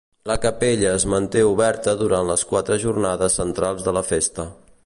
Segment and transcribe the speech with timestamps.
[0.29, 4.53] La capella es manté oberta durant les quatre jornades centrals de la festa.